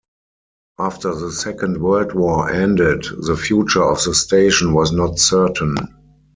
After 0.79 1.13
the 1.13 1.31
Second 1.31 1.77
World 1.77 2.13
War 2.15 2.49
ended, 2.51 3.05
the 3.19 3.37
future 3.37 3.83
of 3.83 4.03
the 4.03 4.15
station 4.15 4.73
was 4.73 4.91
not 4.91 5.19
certain. 5.19 5.75